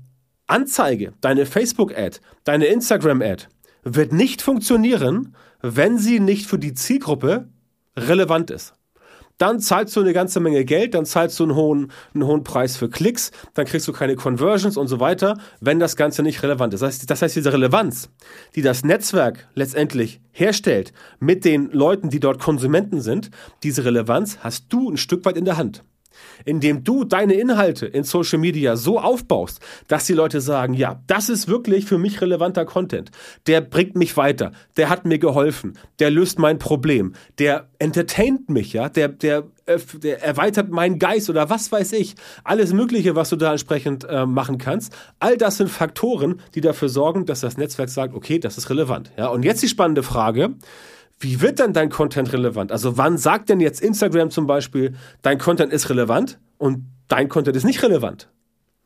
Anzeige, 0.52 1.14
deine 1.22 1.46
Facebook-Ad, 1.46 2.20
deine 2.44 2.66
Instagram-Ad 2.66 3.46
wird 3.84 4.12
nicht 4.12 4.42
funktionieren, 4.42 5.34
wenn 5.62 5.98
sie 5.98 6.20
nicht 6.20 6.46
für 6.46 6.60
die 6.60 6.74
Zielgruppe 6.74 7.48
relevant 7.96 8.52
ist. 8.52 8.74
Dann 9.38 9.62
zahlst 9.62 9.96
du 9.96 10.02
eine 10.02 10.12
ganze 10.12 10.42
Menge 10.42 10.66
Geld, 10.66 10.94
dann 10.94 11.06
zahlst 11.06 11.40
du 11.40 11.44
einen 11.44 11.56
hohen, 11.56 11.92
einen 12.14 12.26
hohen 12.26 12.44
Preis 12.44 12.76
für 12.76 12.90
Klicks, 12.90 13.32
dann 13.54 13.66
kriegst 13.66 13.88
du 13.88 13.94
keine 13.94 14.16
Conversions 14.16 14.76
und 14.76 14.88
so 14.88 15.00
weiter, 15.00 15.40
wenn 15.62 15.80
das 15.80 15.96
Ganze 15.96 16.22
nicht 16.22 16.44
relevant 16.44 16.74
ist. 16.74 16.82
Das 16.82 16.96
heißt, 16.96 17.10
das 17.10 17.22
heißt, 17.22 17.36
diese 17.38 17.54
Relevanz, 17.54 18.10
die 18.56 18.62
das 18.62 18.84
Netzwerk 18.84 19.48
letztendlich 19.56 20.20
herstellt 20.32 20.92
mit 21.20 21.46
den 21.46 21.72
Leuten, 21.72 22.10
die 22.10 22.20
dort 22.20 22.40
Konsumenten 22.40 23.00
sind, 23.00 23.32
diese 23.64 23.86
Relevanz 23.86 24.40
hast 24.42 24.66
du 24.68 24.92
ein 24.92 24.98
Stück 24.98 25.24
weit 25.24 25.38
in 25.38 25.46
der 25.46 25.58
Hand 25.58 25.86
indem 26.46 26.84
du 26.84 27.04
deine 27.04 27.34
Inhalte 27.34 27.86
in 27.86 28.04
Social 28.04 28.40
Media 28.40 28.76
so 28.76 29.00
aufbaust, 29.00 29.60
dass 29.88 30.06
die 30.06 30.14
Leute 30.14 30.42
sagen, 30.42 30.74
ja, 30.74 31.02
das 31.08 31.30
ist 31.30 31.48
wirklich 31.48 31.86
für 31.86 31.98
mich 31.98 32.22
relevanter 32.22 32.66
Content. 32.66 33.12
Der 33.48 33.62
bringt 33.62 33.96
mich 33.96 34.18
weiter, 34.18 34.52
der 34.78 34.90
hat 34.90 35.06
mir 35.06 35.20
geholfen, 35.20 35.78
der 36.00 36.12
löst 36.12 36.40
mein 36.40 36.60
Problem, 36.60 37.14
der 37.40 37.70
entertaint 37.80 38.50
mich, 38.50 38.74
ja, 38.74 38.90
der, 38.90 39.10
der, 39.10 39.44
der 40.02 40.24
erweitert 40.24 40.70
meinen 40.70 41.00
Geist 41.00 41.30
oder 41.30 41.50
was 41.50 41.72
weiß 41.72 41.94
ich. 41.94 42.16
Alles 42.44 42.74
Mögliche, 42.74 43.16
was 43.16 43.30
du 43.30 43.36
da 43.36 43.52
entsprechend 43.52 44.04
äh, 44.04 44.26
machen 44.26 44.58
kannst. 44.58 44.94
All 45.20 45.38
das 45.38 45.58
sind 45.58 45.70
Faktoren, 45.70 46.42
die 46.56 46.62
dafür 46.62 46.90
sorgen, 46.90 47.26
dass 47.26 47.42
das 47.42 47.58
Netzwerk 47.58 47.90
sagt, 47.90 48.14
okay, 48.14 48.40
das 48.40 48.58
ist 48.58 48.70
relevant. 48.70 49.12
Ja, 49.18 49.28
und 49.28 49.44
jetzt 49.44 49.64
die 49.64 49.68
spannende 49.68 50.04
Frage 50.04 50.56
wie 51.22 51.40
wird 51.40 51.60
denn 51.60 51.74
dein 51.74 51.90
Content 51.90 52.34
relevant? 52.34 52.72
Also 52.72 52.98
wann 52.98 53.18
sagt 53.18 53.50
denn 53.50 53.60
jetzt 53.60 53.82
Instagram 53.82 54.32
zum 54.32 54.48
Beispiel, 54.48 54.96
dein 55.22 55.38
Content 55.38 55.72
ist 55.72 55.90
relevant 55.90 56.40
und 56.58 56.86
dein 57.08 57.30
Content 57.30 57.56
ist 57.56 57.64
nicht 57.64 57.84
relevant? 57.84 58.30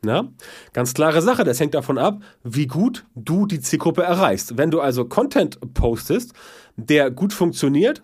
Na? 0.03 0.29
Ganz 0.73 0.93
klare 0.93 1.21
Sache, 1.21 1.43
das 1.43 1.59
hängt 1.59 1.73
davon 1.73 1.97
ab, 1.97 2.21
wie 2.43 2.67
gut 2.67 3.05
du 3.15 3.45
die 3.45 3.61
Zielgruppe 3.61 4.03
erreichst. 4.03 4.57
Wenn 4.57 4.69
du 4.69 4.81
also 4.81 5.05
Content 5.05 5.57
postest, 5.73 6.33
der 6.75 7.09
gut 7.09 7.33
funktioniert, 7.33 8.03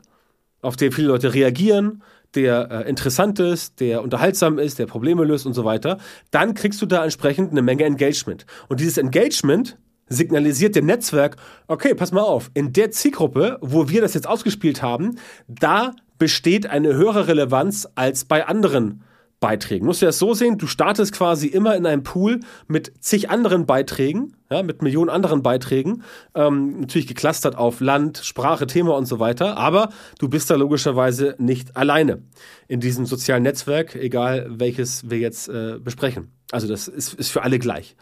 auf 0.61 0.75
den 0.77 0.91
viele 0.91 1.07
Leute 1.09 1.33
reagieren, 1.33 2.01
der 2.33 2.71
äh, 2.71 2.89
interessant 2.89 3.39
ist, 3.39 3.79
der 3.81 4.01
unterhaltsam 4.01 4.57
ist, 4.57 4.79
der 4.79 4.85
Probleme 4.85 5.25
löst 5.25 5.45
und 5.45 5.53
so 5.53 5.65
weiter, 5.65 5.97
dann 6.31 6.53
kriegst 6.53 6.81
du 6.81 6.85
da 6.85 7.03
entsprechend 7.03 7.51
eine 7.51 7.61
Menge 7.61 7.83
Engagement. 7.83 8.45
Und 8.69 8.79
dieses 8.79 8.97
Engagement 8.97 9.77
signalisiert 10.11 10.75
dem 10.75 10.85
Netzwerk, 10.85 11.37
okay, 11.67 11.95
pass 11.95 12.11
mal 12.11 12.21
auf, 12.21 12.51
in 12.53 12.73
der 12.73 12.91
Zielgruppe, 12.91 13.57
wo 13.61 13.89
wir 13.89 14.01
das 14.01 14.13
jetzt 14.13 14.27
ausgespielt 14.27 14.81
haben, 14.81 15.17
da 15.47 15.93
besteht 16.17 16.67
eine 16.67 16.93
höhere 16.93 17.27
Relevanz 17.27 17.87
als 17.95 18.25
bei 18.25 18.45
anderen 18.45 19.03
Beiträgen. 19.39 19.87
Musst 19.87 20.03
du 20.03 20.05
das 20.05 20.19
so 20.19 20.35
sehen, 20.35 20.59
du 20.59 20.67
startest 20.67 21.13
quasi 21.13 21.47
immer 21.47 21.75
in 21.75 21.87
einem 21.87 22.03
Pool 22.03 22.41
mit 22.67 22.93
zig 22.99 23.31
anderen 23.31 23.65
Beiträgen, 23.65 24.37
ja, 24.51 24.61
mit 24.61 24.83
Millionen 24.83 25.09
anderen 25.09 25.41
Beiträgen, 25.41 26.03
ähm, 26.35 26.81
natürlich 26.81 27.07
geklustert 27.07 27.57
auf 27.57 27.79
Land, 27.79 28.19
Sprache, 28.23 28.67
Thema 28.67 28.95
und 28.95 29.07
so 29.07 29.19
weiter, 29.19 29.57
aber 29.57 29.89
du 30.19 30.29
bist 30.29 30.51
da 30.51 30.55
logischerweise 30.55 31.35
nicht 31.39 31.75
alleine 31.75 32.21
in 32.67 32.79
diesem 32.81 33.07
sozialen 33.07 33.41
Netzwerk, 33.41 33.95
egal 33.95 34.45
welches 34.47 35.09
wir 35.09 35.17
jetzt 35.17 35.49
äh, 35.49 35.79
besprechen. 35.79 36.31
Also 36.51 36.67
das 36.67 36.87
ist, 36.87 37.15
ist 37.15 37.31
für 37.31 37.41
alle 37.41 37.57
gleich. 37.57 37.95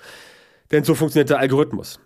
Denn 0.71 0.83
so 0.83 0.95
funktioniert 0.95 1.29
der 1.29 1.39
Algorithmus. 1.39 1.99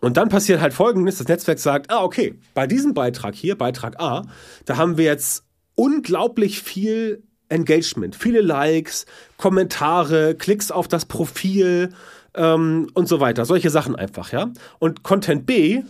Und 0.00 0.16
dann 0.16 0.28
passiert 0.28 0.60
halt 0.60 0.72
Folgendes, 0.72 1.18
das 1.18 1.28
Netzwerk 1.28 1.58
sagt, 1.58 1.90
ah, 1.90 2.02
okay, 2.02 2.38
bei 2.54 2.66
diesem 2.66 2.94
Beitrag 2.94 3.34
hier, 3.34 3.56
Beitrag 3.56 4.00
A, 4.00 4.22
da 4.64 4.76
haben 4.76 4.96
wir 4.96 5.04
jetzt 5.04 5.44
unglaublich 5.74 6.62
viel 6.62 7.22
Engagement, 7.48 8.14
viele 8.16 8.40
Likes, 8.40 9.06
Kommentare, 9.36 10.34
Klicks 10.36 10.70
auf 10.70 10.88
das 10.88 11.04
Profil 11.04 11.90
ähm, 12.34 12.88
und 12.94 13.08
so 13.08 13.20
weiter. 13.20 13.44
Solche 13.44 13.70
Sachen 13.70 13.96
einfach, 13.96 14.32
ja. 14.32 14.52
Und 14.78 15.02
Content 15.02 15.46
B, 15.46 15.82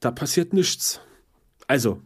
da 0.00 0.10
passiert 0.10 0.52
nichts. 0.52 1.00
Also, 1.68 2.02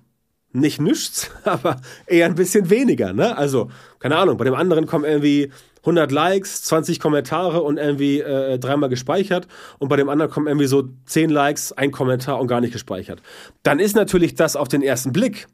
nicht 0.52 0.80
nichts, 0.80 1.30
aber 1.44 1.80
eher 2.06 2.26
ein 2.26 2.34
bisschen 2.34 2.70
weniger, 2.70 3.12
ne? 3.12 3.36
Also, 3.36 3.70
keine 3.98 4.16
Ahnung, 4.16 4.36
bei 4.36 4.44
dem 4.44 4.54
anderen 4.54 4.86
kommen 4.86 5.04
irgendwie 5.04 5.50
100 5.80 6.12
Likes, 6.12 6.62
20 6.62 7.00
Kommentare 7.00 7.62
und 7.62 7.76
irgendwie 7.76 8.20
äh, 8.20 8.58
dreimal 8.58 8.88
gespeichert 8.88 9.48
und 9.78 9.88
bei 9.88 9.96
dem 9.96 10.08
anderen 10.08 10.30
kommen 10.30 10.46
irgendwie 10.46 10.66
so 10.66 10.88
10 11.06 11.30
Likes, 11.30 11.72
ein 11.72 11.90
Kommentar 11.90 12.38
und 12.38 12.46
gar 12.46 12.60
nicht 12.60 12.72
gespeichert. 12.72 13.20
Dann 13.62 13.80
ist 13.80 13.96
natürlich 13.96 14.34
das 14.34 14.54
auf 14.54 14.68
den 14.68 14.82
ersten 14.82 15.12
Blick 15.12 15.48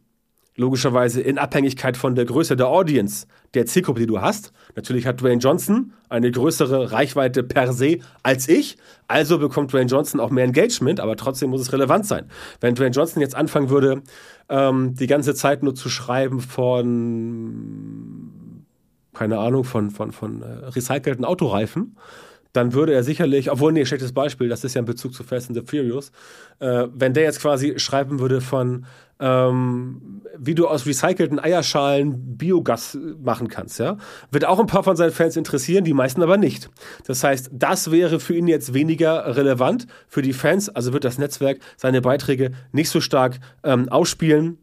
logischerweise 0.58 1.22
in 1.22 1.38
Abhängigkeit 1.38 1.96
von 1.96 2.16
der 2.16 2.24
Größe 2.24 2.56
der 2.56 2.66
Audience, 2.66 3.28
der 3.54 3.66
Zielgruppe, 3.66 4.00
die 4.00 4.06
du 4.06 4.20
hast. 4.20 4.52
Natürlich 4.74 5.06
hat 5.06 5.20
Dwayne 5.20 5.40
Johnson 5.40 5.92
eine 6.08 6.30
größere 6.30 6.92
Reichweite 6.92 7.44
per 7.44 7.72
se 7.72 7.98
als 8.24 8.48
ich, 8.48 8.76
also 9.06 9.38
bekommt 9.38 9.72
Dwayne 9.72 9.88
Johnson 9.88 10.20
auch 10.20 10.30
mehr 10.30 10.44
Engagement, 10.44 10.98
aber 10.98 11.16
trotzdem 11.16 11.50
muss 11.50 11.60
es 11.60 11.72
relevant 11.72 12.06
sein. 12.06 12.26
Wenn 12.60 12.74
Dwayne 12.74 12.90
Johnson 12.90 13.22
jetzt 13.22 13.36
anfangen 13.36 13.70
würde, 13.70 14.02
ähm, 14.48 14.96
die 14.96 15.06
ganze 15.06 15.34
Zeit 15.34 15.62
nur 15.62 15.76
zu 15.76 15.88
schreiben 15.88 16.40
von, 16.40 18.64
keine 19.14 19.38
Ahnung, 19.38 19.62
von, 19.62 19.90
von, 19.90 20.10
von 20.10 20.42
äh, 20.42 20.66
recycelten 20.66 21.24
Autoreifen, 21.24 21.96
dann 22.52 22.72
würde 22.72 22.94
er 22.94 23.04
sicherlich, 23.04 23.52
obwohl, 23.52 23.72
nee, 23.72 23.84
schlechtes 23.84 24.12
Beispiel, 24.12 24.48
das 24.48 24.64
ist 24.64 24.74
ja 24.74 24.82
ein 24.82 24.86
Bezug 24.86 25.14
zu 25.14 25.22
Fast 25.22 25.50
and 25.50 25.58
the 25.58 25.64
Furious, 25.64 26.10
äh, 26.58 26.88
wenn 26.92 27.14
der 27.14 27.22
jetzt 27.22 27.40
quasi 27.40 27.78
schreiben 27.78 28.18
würde 28.18 28.40
von, 28.40 28.86
ähm, 29.20 30.22
wie 30.38 30.54
du 30.54 30.68
aus 30.68 30.86
recycelten 30.86 31.38
Eierschalen 31.38 32.36
Biogas 32.36 32.96
machen 33.22 33.48
kannst, 33.48 33.78
ja, 33.78 33.96
wird 34.30 34.44
auch 34.44 34.60
ein 34.60 34.66
paar 34.66 34.84
von 34.84 34.96
seinen 34.96 35.12
Fans 35.12 35.36
interessieren, 35.36 35.84
die 35.84 35.94
meisten 35.94 36.22
aber 36.22 36.36
nicht. 36.36 36.70
Das 37.06 37.24
heißt, 37.24 37.50
das 37.52 37.90
wäre 37.90 38.20
für 38.20 38.36
ihn 38.36 38.48
jetzt 38.48 38.74
weniger 38.74 39.36
relevant 39.36 39.86
für 40.06 40.22
die 40.22 40.32
Fans, 40.32 40.68
also 40.68 40.92
wird 40.92 41.04
das 41.04 41.18
Netzwerk 41.18 41.58
seine 41.76 42.00
Beiträge 42.00 42.52
nicht 42.72 42.90
so 42.90 43.00
stark 43.00 43.40
ähm, 43.64 43.88
ausspielen, 43.88 44.58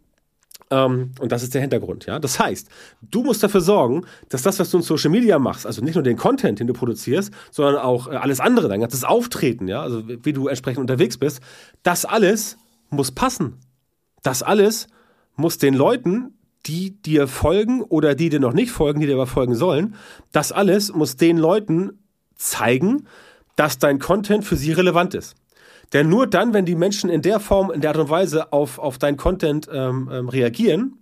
ähm, 0.72 1.12
und 1.20 1.32
das 1.32 1.44
ist 1.44 1.54
der 1.54 1.62
Hintergrund, 1.62 2.06
ja. 2.06 2.20
Das 2.20 2.40
heißt, 2.40 2.70
du 3.02 3.24
musst 3.24 3.44
dafür 3.44 3.62
sorgen, 3.62 4.06
dass 4.30 4.42
das, 4.42 4.60
was 4.60 4.72
du 4.72 4.78
in 4.78 4.84
Social 4.84 5.12
Media 5.12 5.38
machst, 5.38 5.66
also 5.66 5.84
nicht 5.84 5.96
nur 5.96 6.04
den 6.04 6.18
Content, 6.18 6.60
den 6.60 6.68
du 6.68 6.74
produzierst, 6.74 7.32
sondern 7.52 7.78
auch 7.78 8.08
äh, 8.08 8.16
alles 8.16 8.40
andere, 8.40 8.68
dein 8.68 8.82
ganzes 8.82 9.04
Auftreten, 9.04 9.68
ja, 9.68 9.82
also 9.82 10.04
wie 10.08 10.34
du 10.34 10.48
entsprechend 10.48 10.82
unterwegs 10.82 11.18
bist, 11.18 11.42
das 11.84 12.06
alles 12.06 12.58
muss 12.90 13.12
passen. 13.12 13.60
Das 14.26 14.42
alles 14.42 14.88
muss 15.36 15.60
den 15.60 15.76
Leuten, 15.76 16.34
die 16.66 17.00
dir 17.00 17.28
folgen 17.28 17.84
oder 17.84 18.16
die 18.16 18.30
dir 18.30 18.40
noch 18.40 18.54
nicht 18.54 18.72
folgen, 18.72 19.00
die 19.00 19.06
dir 19.06 19.14
aber 19.14 19.28
folgen 19.28 19.54
sollen, 19.54 19.94
das 20.32 20.52
alles 20.52 20.92
muss 20.92 21.16
den 21.16 21.38
Leuten 21.38 22.00
zeigen, 22.36 23.06
dass 23.56 23.78
dein 23.78 24.00
Content 24.00 24.44
für 24.44 24.56
sie 24.56 24.72
relevant 24.72 25.14
ist. 25.14 25.36
Denn 25.94 26.10
nur 26.10 26.26
dann, 26.26 26.56
wenn 26.56 26.66
die 26.66 26.74
Menschen 26.74 27.12
in 27.12 27.22
der 27.22 27.40
Form, 27.40 27.70
in 27.70 27.82
der 27.82 27.92
Art 27.92 28.00
und 28.00 28.10
Weise 28.10 28.52
auf, 28.52 28.80
auf 28.80 28.98
dein 28.98 29.16
Content 29.16 29.70
ähm, 29.72 30.10
ähm, 30.12 30.28
reagieren, 30.28 30.98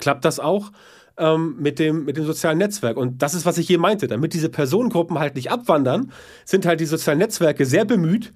klappt 0.00 0.24
das 0.24 0.40
auch 0.40 0.72
ähm, 1.16 1.54
mit, 1.60 1.78
dem, 1.78 2.06
mit 2.06 2.16
dem 2.16 2.26
sozialen 2.26 2.58
Netzwerk. 2.58 2.96
Und 2.96 3.22
das 3.22 3.34
ist, 3.34 3.46
was 3.46 3.58
ich 3.58 3.68
hier 3.68 3.78
meinte. 3.78 4.08
Damit 4.08 4.34
diese 4.34 4.48
Personengruppen 4.48 5.20
halt 5.20 5.36
nicht 5.36 5.52
abwandern, 5.52 6.10
sind 6.44 6.66
halt 6.66 6.80
die 6.80 6.86
sozialen 6.86 7.20
Netzwerke 7.20 7.64
sehr 7.66 7.84
bemüht, 7.84 8.32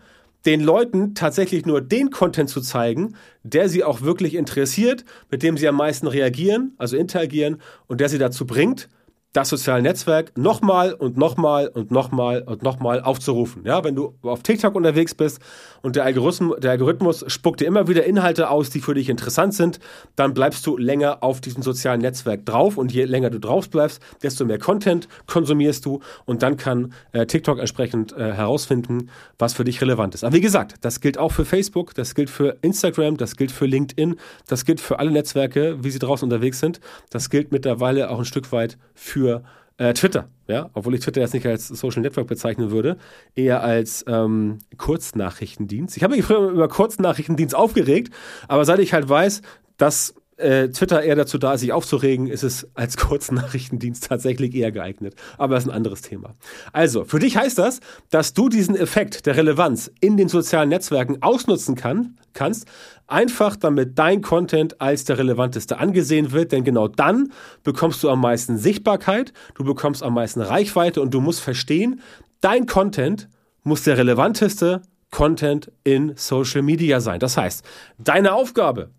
den 0.47 0.61
Leuten 0.61 1.15
tatsächlich 1.15 1.67
nur 1.67 1.81
den 1.81 2.11
Content 2.11 2.51
zu 2.51 2.61
zeigen, 2.61 3.15
der 3.43 3.69
sie 3.69 3.85
auch 3.85 4.03
wirklich 4.03 4.35
interessiert, 4.35 5.05
mit 5.31 5.43
dem 5.43 5.57
sie 5.57 5.69
am 5.69 5.77
meisten 5.77 6.07
reagieren, 6.07 6.75
also 6.79 6.97
interagieren 6.97 7.61
und 7.87 8.01
der 8.01 8.09
sie 8.09 8.19
dazu 8.19 8.47
bringt, 8.47 8.89
das 9.33 9.49
soziale 9.49 9.83
Netzwerk 9.83 10.37
nochmal 10.37 10.93
und 10.93 11.17
nochmal 11.17 11.69
und 11.69 11.91
nochmal 11.91 12.43
und 12.43 12.63
nochmal 12.63 13.01
aufzurufen. 13.01 13.65
Ja, 13.65 13.83
wenn 13.83 13.95
du 13.95 14.15
auf 14.23 14.43
TikTok 14.43 14.75
unterwegs 14.75 15.15
bist 15.15 15.41
und 15.81 15.97
der 15.97 16.05
Algorithmus, 16.05 16.61
der 16.61 16.73
Algorithmus 16.73 17.25
spuckt 17.29 17.61
dir 17.61 17.67
immer 17.67 17.89
wieder 17.89 18.05
Inhalte 18.05 18.51
aus, 18.51 18.69
die 18.69 18.81
für 18.81 18.95
dich 18.95 19.09
interessant 19.09 19.55
sind, 19.55 19.81
dann 20.17 20.35
bleibst 20.35 20.67
du 20.67 20.77
länger 20.77 21.23
auf 21.23 21.41
diesem 21.41 21.63
sozialen 21.63 22.03
Netzwerk 22.03 22.45
drauf 22.45 22.77
und 22.77 22.93
je 22.93 23.05
länger 23.05 23.31
du 23.31 23.41
drauf 23.41 23.71
bleibst, 23.71 24.03
desto 24.23 24.45
mehr 24.45 24.59
Content 24.59 25.09
konsumierst 25.27 25.87
du 25.87 26.01
und 26.27 26.43
dann 26.43 26.59
kann 26.59 26.93
äh, 27.13 27.25
TikTok 27.25 27.59
entsprechend 27.59 28.13
äh, 28.13 28.33
herausfinden, 28.35 29.09
was 29.39 29.55
für 29.55 29.65
dich 29.65 29.81
relevant 29.81 30.15
ist. 30.15 30.25
Aber 30.25 30.35
wie 30.35 30.43
gesagt, 30.43 30.75
das 30.83 31.01
gilt 31.01 31.17
auch 31.17 31.33
für 31.33 31.47
Facebook, 31.47 31.95
das 31.95 32.15
gilt 32.15 32.29
für 32.29 32.59
Instagram, 32.61 33.17
das 33.17 33.37
gilt 33.37 33.51
für 33.51 33.65
LinkedIn, 33.65 34.17
das 34.47 34.67
gilt 34.67 34.81
für 34.81 34.99
alle 34.99 35.11
Netzwerke, 35.11 35.83
wie 35.83 35.91
sie 35.91 35.99
draußen 35.99 36.27
unterwegs 36.27 36.61
sind. 36.61 36.81
Das 37.09 37.31
gilt 37.31 37.51
mittlerweile 37.51 38.11
auch 38.11 38.19
ein 38.19 38.25
Stück 38.27 38.53
weit 38.53 38.77
für 38.95 39.22
für 39.23 39.43
äh, 39.79 39.95
Twitter, 39.95 40.29
ja, 40.49 40.71
obwohl 40.75 40.95
ich 40.95 41.01
Twitter 41.01 41.21
jetzt 41.21 41.35
nicht 41.35 41.47
als 41.47 41.69
Social 41.69 42.03
Network 42.03 42.27
bezeichnen 42.27 42.71
würde, 42.71 42.97
eher 43.35 43.63
als 43.63 44.05
ähm, 44.09 44.59
Kurznachrichtendienst. 44.77 45.97
Ich 45.97 46.03
habe 46.03 46.17
mich 46.17 46.25
früher 46.25 46.51
über 46.51 46.69
Kurznachrichtendienst 46.69 47.55
aufgeregt, 47.55 48.13
aber 48.49 48.65
seit 48.65 48.81
ich 48.81 48.93
halt 48.93 49.09
weiß, 49.09 49.43
dass 49.77 50.15
äh, 50.43 50.69
Twitter 50.71 51.03
eher 51.03 51.17
dazu 51.17 51.39
da 51.39 51.57
sich 51.57 51.73
aufzuregen, 51.73 52.27
ist 52.27 52.43
es 52.43 52.69
als 52.75 52.97
Kurznachrichtendienst 52.99 54.09
tatsächlich 54.09 54.55
eher 54.55 54.73
geeignet. 54.73 55.15
Aber 55.39 55.55
das 55.55 55.65
ist 55.65 55.71
ein 55.71 55.77
anderes 55.77 56.03
Thema. 56.03 56.35
Also, 56.73 57.05
für 57.05 57.19
dich 57.19 57.37
heißt 57.37 57.59
das, 57.59 57.81
dass 58.11 58.35
du 58.35 58.49
diesen 58.49 58.77
Effekt 58.77 59.27
der 59.27 59.37
Relevanz 59.37 59.91
in 60.01 60.17
den 60.17 60.29
sozialen 60.29 60.69
Netzwerken 60.69 61.23
ausnutzen 61.23 61.75
kann, 61.75 62.17
kannst, 62.35 62.67
einfach 63.07 63.57
damit 63.57 63.99
dein 63.99 64.23
Content 64.23 64.81
als 64.81 65.05
der 65.05 65.19
relevanteste 65.19 65.79
angesehen 65.79 66.33
wird, 66.33 66.53
denn 66.53 66.65
genau 66.65 66.89
dann 66.89 67.33
bekommst 67.63 68.03
du 68.03 68.11
am 68.11 68.21
meisten 68.21 68.57
Sichtbarkeit, 68.57 69.33
du 69.55 69.65
bekommst 69.65 70.03
am 70.03 70.15
meisten 70.15 70.41
Reichweite 70.41 71.01
und 71.01 71.13
du 71.13 71.21
musst 71.21 71.41
verstehen, 71.41 72.01
dein 72.41 72.67
Content 72.67 73.29
muss 73.63 73.83
der 73.83 73.99
relevanteste 73.99 74.83
Content 75.11 75.71
in 75.85 76.15
Social 76.17 76.63
Media 76.63 77.01
sein. 77.01 77.21
Das 77.21 77.37
heißt, 77.37 77.65
deine 77.99 78.33
Aufgabe 78.33 78.91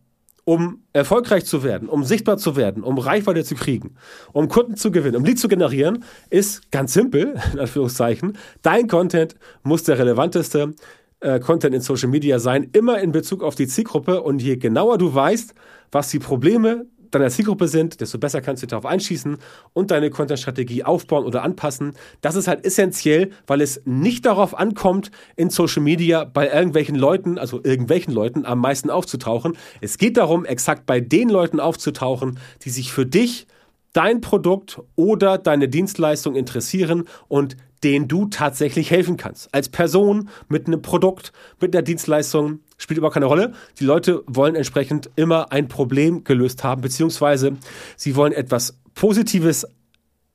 um 0.45 0.83
erfolgreich 0.91 1.45
zu 1.45 1.63
werden, 1.63 1.87
um 1.87 2.03
sichtbar 2.03 2.37
zu 2.37 2.55
werden, 2.55 2.83
um 2.83 2.97
Reichweite 2.97 3.43
zu 3.43 3.55
kriegen, 3.55 3.95
um 4.33 4.49
Kunden 4.49 4.75
zu 4.75 4.91
gewinnen, 4.91 5.15
um 5.15 5.25
Lead 5.25 5.39
zu 5.39 5.47
generieren, 5.47 6.03
ist 6.29 6.71
ganz 6.71 6.93
simpel, 6.93 7.35
in 7.53 7.59
Anführungszeichen, 7.59 8.37
dein 8.61 8.87
Content 8.87 9.35
muss 9.63 9.83
der 9.83 9.97
relevanteste 9.97 10.73
äh, 11.21 11.39
Content 11.39 11.73
in 11.73 11.81
Social 11.81 12.09
Media 12.09 12.39
sein, 12.39 12.69
immer 12.73 12.99
in 12.99 13.11
Bezug 13.11 13.43
auf 13.43 13.55
die 13.55 13.67
Zielgruppe. 13.67 14.21
Und 14.21 14.41
je 14.41 14.57
genauer 14.57 14.97
du 14.97 15.13
weißt, 15.13 15.53
was 15.91 16.09
die 16.09 16.19
Probleme 16.19 16.85
deiner 17.19 17.29
Zielgruppe 17.29 17.67
sind, 17.67 18.01
desto 18.01 18.17
besser 18.17 18.41
kannst 18.41 18.63
du 18.63 18.67
darauf 18.67 18.85
einschießen 18.85 19.37
und 19.73 19.91
deine 19.91 20.09
Content-Strategie 20.09 20.83
aufbauen 20.83 21.25
oder 21.25 21.43
anpassen. 21.43 21.93
Das 22.21 22.35
ist 22.35 22.47
halt 22.47 22.65
essentiell, 22.65 23.31
weil 23.47 23.61
es 23.61 23.81
nicht 23.85 24.25
darauf 24.25 24.57
ankommt, 24.57 25.11
in 25.35 25.49
Social 25.49 25.83
Media 25.83 26.23
bei 26.23 26.49
irgendwelchen 26.49 26.95
Leuten, 26.95 27.37
also 27.37 27.61
irgendwelchen 27.63 28.13
Leuten, 28.13 28.45
am 28.45 28.59
meisten 28.59 28.89
aufzutauchen. 28.89 29.57
Es 29.81 29.97
geht 29.97 30.17
darum, 30.17 30.45
exakt 30.45 30.85
bei 30.85 30.99
den 30.99 31.29
Leuten 31.29 31.59
aufzutauchen, 31.59 32.39
die 32.63 32.69
sich 32.69 32.91
für 32.91 33.05
dich, 33.05 33.47
dein 33.93 34.21
Produkt 34.21 34.81
oder 34.95 35.37
deine 35.37 35.69
Dienstleistung 35.69 36.35
interessieren 36.35 37.03
und 37.27 37.55
denen 37.83 38.07
du 38.07 38.25
tatsächlich 38.25 38.91
helfen 38.91 39.17
kannst. 39.17 39.53
Als 39.53 39.69
Person 39.69 40.29
mit 40.47 40.67
einem 40.67 40.81
Produkt, 40.81 41.31
mit 41.59 41.75
einer 41.75 41.83
Dienstleistung, 41.83 42.59
spielt 42.83 42.97
überhaupt 42.97 43.15
keine 43.15 43.25
Rolle. 43.25 43.53
Die 43.79 43.85
Leute 43.85 44.23
wollen 44.27 44.55
entsprechend 44.55 45.09
immer 45.15 45.51
ein 45.51 45.67
Problem 45.67 46.23
gelöst 46.23 46.63
haben, 46.63 46.81
beziehungsweise 46.81 47.53
sie 47.95 48.15
wollen 48.15 48.33
etwas 48.33 48.77
Positives 48.93 49.65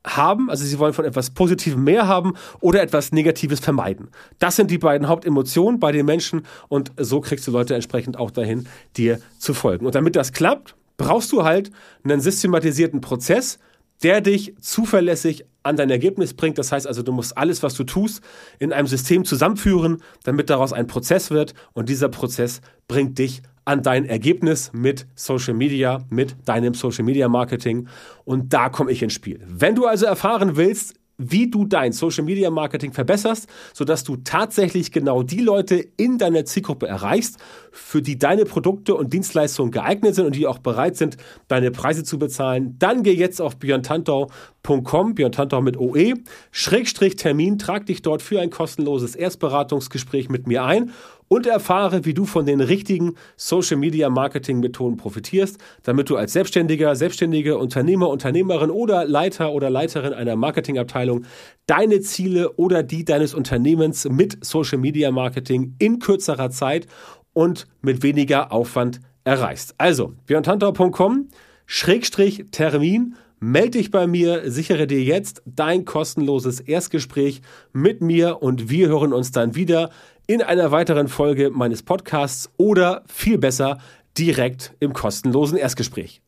haben, 0.05 0.49
also 0.49 0.65
sie 0.65 0.79
wollen 0.79 0.93
von 0.93 1.05
etwas 1.05 1.29
Positivem 1.29 1.83
mehr 1.83 2.07
haben 2.07 2.33
oder 2.59 2.81
etwas 2.81 3.11
Negatives 3.11 3.59
vermeiden. 3.59 4.09
Das 4.39 4.55
sind 4.55 4.71
die 4.71 4.77
beiden 4.77 5.07
Hauptemotionen 5.07 5.79
bei 5.79 5.91
den 5.91 6.05
Menschen 6.05 6.43
und 6.69 6.91
so 6.97 7.21
kriegst 7.21 7.45
du 7.47 7.51
Leute 7.51 7.75
entsprechend 7.75 8.17
auch 8.17 8.31
dahin, 8.31 8.67
dir 8.97 9.19
zu 9.37 9.53
folgen. 9.53 9.85
Und 9.85 9.95
damit 9.95 10.15
das 10.15 10.33
klappt, 10.33 10.75
brauchst 10.97 11.31
du 11.31 11.43
halt 11.43 11.69
einen 12.03 12.19
systematisierten 12.19 13.01
Prozess, 13.01 13.59
der 14.01 14.21
dich 14.21 14.55
zuverlässig 14.59 15.45
an 15.63 15.75
dein 15.75 15.89
Ergebnis 15.89 16.33
bringt. 16.33 16.57
Das 16.57 16.71
heißt 16.71 16.87
also, 16.87 17.03
du 17.03 17.11
musst 17.11 17.37
alles, 17.37 17.63
was 17.63 17.73
du 17.75 17.83
tust, 17.83 18.21
in 18.59 18.73
einem 18.73 18.87
System 18.87 19.25
zusammenführen, 19.25 20.01
damit 20.23 20.49
daraus 20.49 20.73
ein 20.73 20.87
Prozess 20.87 21.31
wird. 21.31 21.53
Und 21.73 21.89
dieser 21.89 22.09
Prozess 22.09 22.61
bringt 22.87 23.17
dich 23.19 23.41
an 23.65 23.83
dein 23.83 24.05
Ergebnis 24.05 24.71
mit 24.73 25.05
Social 25.15 25.53
Media, 25.53 25.99
mit 26.09 26.35
deinem 26.45 26.73
Social 26.73 27.05
Media 27.05 27.27
Marketing. 27.27 27.87
Und 28.25 28.53
da 28.53 28.69
komme 28.69 28.91
ich 28.91 29.03
ins 29.03 29.13
Spiel. 29.13 29.41
Wenn 29.45 29.75
du 29.75 29.85
also 29.85 30.05
erfahren 30.05 30.55
willst, 30.55 30.95
wie 31.19 31.49
du 31.49 31.65
dein 31.65 31.91
Social 31.91 32.23
Media 32.23 32.49
Marketing 32.49 32.93
verbesserst, 32.93 33.47
sodass 33.73 34.03
du 34.03 34.15
tatsächlich 34.15 34.91
genau 34.91 35.21
die 35.21 35.41
Leute 35.41 35.75
in 35.97 36.17
deiner 36.17 36.45
Zielgruppe 36.45 36.87
erreichst, 36.87 37.37
für 37.71 38.01
die 38.01 38.17
deine 38.17 38.45
Produkte 38.45 38.95
und 38.95 39.13
Dienstleistungen 39.13 39.71
geeignet 39.71 40.15
sind 40.15 40.25
und 40.25 40.35
die 40.35 40.47
auch 40.47 40.59
bereit 40.59 40.95
sind, 40.95 41.17
deine 41.49 41.71
Preise 41.71 42.03
zu 42.03 42.17
bezahlen, 42.17 42.77
dann 42.79 43.03
geh 43.03 43.13
jetzt 43.13 43.41
auf 43.41 43.57
björntantau.com, 43.57 45.13
björntantau 45.13 45.61
mit 45.61 45.77
OE, 45.77 46.13
Schrägstrich 46.51 47.17
Termin, 47.17 47.59
trag 47.59 47.85
dich 47.85 48.01
dort 48.01 48.21
für 48.21 48.39
ein 48.39 48.49
kostenloses 48.49 49.15
Erstberatungsgespräch 49.15 50.29
mit 50.29 50.47
mir 50.47 50.63
ein 50.63 50.91
und 51.29 51.47
erfahre, 51.47 52.03
wie 52.03 52.13
du 52.13 52.25
von 52.25 52.45
den 52.45 52.59
richtigen 52.59 53.15
Social 53.37 53.77
Media 53.77 54.09
Marketing 54.09 54.59
Methoden 54.59 54.97
profitierst, 54.97 55.57
damit 55.83 56.09
du 56.09 56.17
als 56.17 56.33
Selbstständiger, 56.33 56.95
Selbstständige, 56.95 57.57
Unternehmer, 57.57 58.09
Unternehmerin 58.09 58.71
oder 58.71 59.05
Leiter 59.05 59.53
oder 59.53 59.69
Leiterin 59.69 60.13
einer 60.13 60.35
Marketingabteilung 60.35 61.23
deine 61.67 62.01
Ziele 62.01 62.53
oder 62.53 62.83
die 62.83 63.05
deines 63.05 63.33
Unternehmens 63.33 64.09
mit 64.09 64.43
Social 64.43 64.79
Media 64.79 65.11
Marketing 65.11 65.75
in 65.79 65.99
kürzerer 65.99 66.49
Zeit 66.49 66.87
und 67.31 67.67
mit 67.81 68.03
weniger 68.03 68.51
Aufwand 68.51 68.99
erreichst. 69.23 69.75
Also, 69.77 70.13
björntantau.com 70.25 71.29
Schrägstrich 71.67 72.45
Termin 72.51 73.15
Meld 73.41 73.75
dich 73.75 73.89
bei 73.89 74.05
mir, 74.05 74.51
sichere 74.51 74.85
dir 74.85 75.01
jetzt 75.01 75.41
dein 75.45 75.85
kostenloses 75.85 76.59
Erstgespräch 76.59 77.41
mit 77.71 78.01
mir 78.01 78.41
und 78.41 78.69
wir 78.69 78.89
hören 78.89 79.13
uns 79.13 79.31
dann 79.31 79.55
wieder 79.55 79.91
in 80.29 80.43
einer 80.43 80.69
weiteren 80.69 81.07
Folge 81.07 81.49
meines 81.49 81.81
Podcasts 81.81 82.51
oder 82.55 83.03
viel 83.07 83.39
besser 83.39 83.79
direkt 84.15 84.75
im 84.79 84.93
kostenlosen 84.93 85.57
Erstgespräch. 85.57 86.21